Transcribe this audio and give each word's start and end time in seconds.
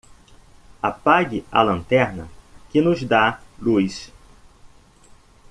Apague 0.81 1.45
a 1.51 1.61
lanterna 1.63 2.27
que 2.71 2.81
nos 2.81 3.03
dá 3.03 3.39
luz. 3.59 4.11